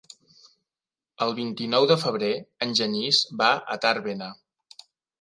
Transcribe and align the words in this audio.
El 1.25 1.35
vint-i-nou 1.41 1.87
de 1.93 1.99
febrer 2.05 2.31
en 2.69 2.75
Genís 2.83 3.23
va 3.45 3.55
a 3.77 3.81
Tàrbena. 3.87 4.35